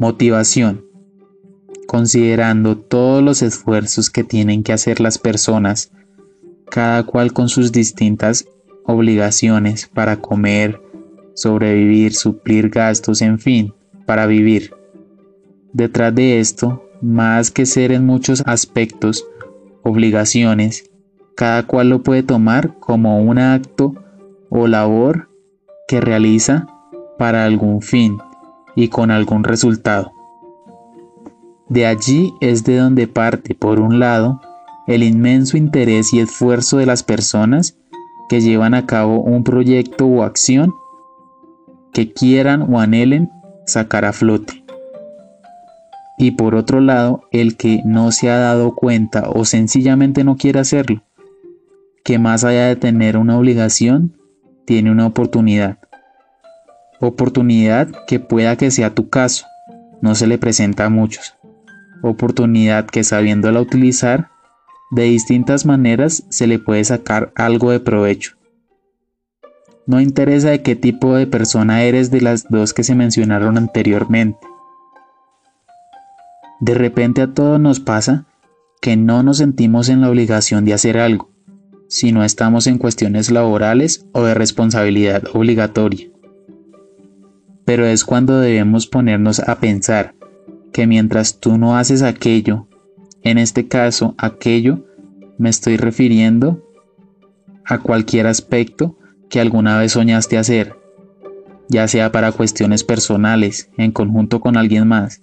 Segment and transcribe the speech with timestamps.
[0.00, 0.86] Motivación.
[1.86, 5.92] Considerando todos los esfuerzos que tienen que hacer las personas,
[6.70, 8.46] cada cual con sus distintas
[8.86, 10.80] obligaciones para comer,
[11.34, 13.74] sobrevivir, suplir gastos, en fin,
[14.06, 14.72] para vivir.
[15.74, 19.26] Detrás de esto, más que ser en muchos aspectos
[19.82, 20.90] obligaciones,
[21.36, 23.94] cada cual lo puede tomar como un acto
[24.48, 25.28] o labor
[25.86, 26.66] que realiza
[27.18, 28.16] para algún fin
[28.74, 30.12] y con algún resultado.
[31.68, 34.40] De allí es de donde parte, por un lado,
[34.86, 37.76] el inmenso interés y esfuerzo de las personas
[38.28, 40.74] que llevan a cabo un proyecto o acción
[41.92, 43.30] que quieran o anhelen
[43.66, 44.64] sacar a flote.
[46.18, 50.60] Y por otro lado, el que no se ha dado cuenta o sencillamente no quiere
[50.60, 51.02] hacerlo,
[52.04, 54.16] que más allá de tener una obligación,
[54.64, 55.78] tiene una oportunidad.
[57.02, 59.46] Oportunidad que pueda que sea tu caso,
[60.02, 61.34] no se le presenta a muchos.
[62.02, 64.28] Oportunidad que sabiéndola utilizar
[64.90, 68.36] de distintas maneras se le puede sacar algo de provecho.
[69.86, 74.46] No interesa de qué tipo de persona eres de las dos que se mencionaron anteriormente.
[76.60, 78.26] De repente a todos nos pasa
[78.82, 81.30] que no nos sentimos en la obligación de hacer algo,
[81.88, 86.09] si no estamos en cuestiones laborales o de responsabilidad obligatoria.
[87.70, 90.16] Pero es cuando debemos ponernos a pensar
[90.72, 92.66] que mientras tú no haces aquello,
[93.22, 94.84] en este caso aquello,
[95.38, 96.68] me estoy refiriendo
[97.64, 100.80] a cualquier aspecto que alguna vez soñaste hacer,
[101.68, 105.22] ya sea para cuestiones personales, en conjunto con alguien más,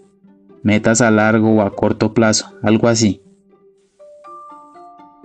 [0.64, 3.22] metas a largo o a corto plazo, algo así.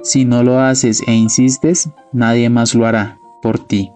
[0.03, 3.93] Si no lo haces e insistes, nadie más lo hará por ti.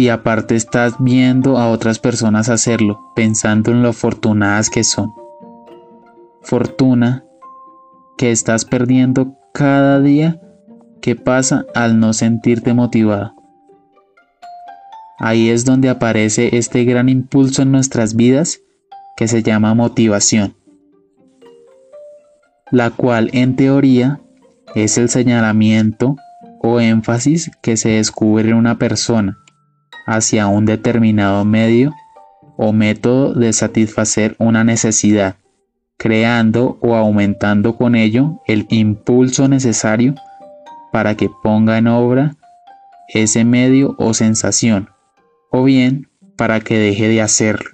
[0.00, 5.12] Y aparte estás viendo a otras personas hacerlo, pensando en lo afortunadas que son.
[6.40, 7.22] Fortuna
[8.16, 10.40] que estás perdiendo cada día
[11.02, 13.34] ¿Qué pasa al no sentirte motivado?
[15.18, 18.60] Ahí es donde aparece este gran impulso en nuestras vidas
[19.18, 20.56] que se llama motivación,
[22.70, 24.18] la cual en teoría
[24.74, 26.16] es el señalamiento
[26.62, 29.36] o énfasis que se descubre en una persona
[30.06, 31.94] hacia un determinado medio
[32.56, 35.36] o método de satisfacer una necesidad,
[35.96, 40.14] creando o aumentando con ello el impulso necesario
[40.92, 42.36] para que ponga en obra
[43.08, 44.90] ese medio o sensación,
[45.50, 47.70] o bien para que deje de hacerlo.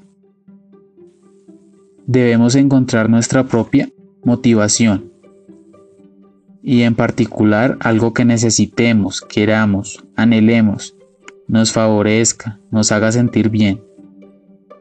[2.07, 3.89] Debemos encontrar nuestra propia
[4.25, 5.13] motivación
[6.63, 10.96] y en particular algo que necesitemos, queramos, anhelemos,
[11.49, 13.83] nos favorezca, nos haga sentir bien.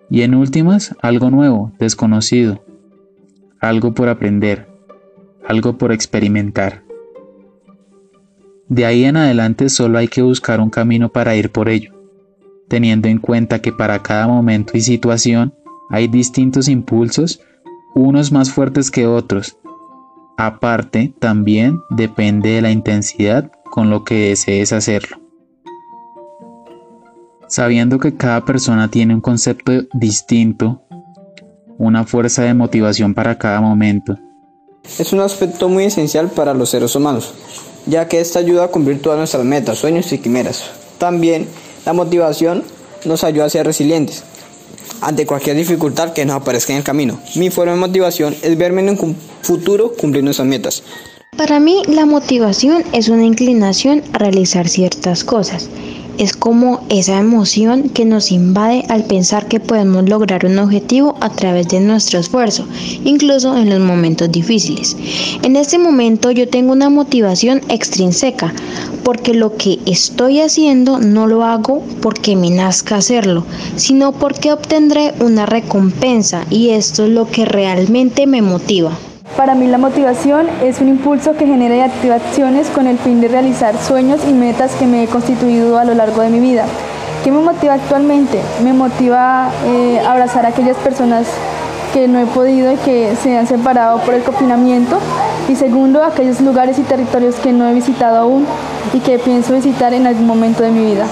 [0.09, 2.63] Y en últimas, algo nuevo, desconocido,
[3.59, 4.67] algo por aprender,
[5.47, 6.83] algo por experimentar.
[8.67, 11.93] De ahí en adelante solo hay que buscar un camino para ir por ello,
[12.67, 15.53] teniendo en cuenta que para cada momento y situación
[15.89, 17.41] hay distintos impulsos,
[17.93, 19.57] unos más fuertes que otros.
[20.37, 25.24] Aparte, también depende de la intensidad con lo que desees hacerlo.
[27.47, 30.81] Sabiendo que cada persona tiene un concepto distinto,
[31.77, 34.17] una fuerza de motivación para cada momento.
[34.97, 37.33] Es un aspecto muy esencial para los seres humanos,
[37.85, 40.71] ya que esta ayuda a cumplir todas nuestras metas, sueños y quimeras.
[40.97, 41.47] También
[41.85, 42.63] la motivación
[43.05, 44.23] nos ayuda a ser resilientes
[45.01, 47.19] ante cualquier dificultad que nos aparezca en el camino.
[47.35, 50.83] Mi forma de motivación es verme en un futuro cumplir nuestras metas.
[51.37, 55.69] Para mí la motivación es una inclinación a realizar ciertas cosas
[56.17, 61.29] es como esa emoción que nos invade al pensar que podemos lograr un objetivo a
[61.29, 62.65] través de nuestro esfuerzo,
[63.03, 64.95] incluso en los momentos difíciles.
[65.43, 68.53] En este momento yo tengo una motivación extrínseca,
[69.03, 73.45] porque lo que estoy haciendo no lo hago porque me nazca hacerlo,
[73.75, 78.97] sino porque obtendré una recompensa y esto es lo que realmente me motiva.
[79.37, 83.19] Para mí la motivación es un impulso que genera y activa acciones con el fin
[83.19, 86.65] de realizar sueños y metas que me he constituido a lo largo de mi vida.
[87.21, 88.39] ¿Qué me motiva actualmente?
[88.63, 91.27] Me motiva eh, abrazar a aquellas personas
[91.93, 94.99] que no he podido y que se han separado por el confinamiento.
[95.49, 98.45] Y segundo, aquellos lugares y territorios que no he visitado aún
[98.93, 101.07] y que pienso visitar en algún momento de mi vida.